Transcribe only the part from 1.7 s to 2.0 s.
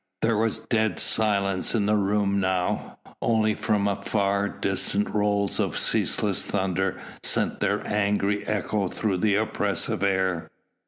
in the